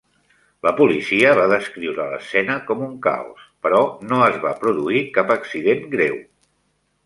[0.67, 5.89] La policia va descriure l'escena com un caos, però no es va produir cap accident
[5.97, 6.21] greu.